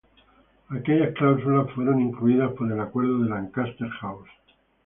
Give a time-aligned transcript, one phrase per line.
[0.69, 4.31] Aquellas cláusulas fueron incluidas por el Acuerdo de Lancaster House.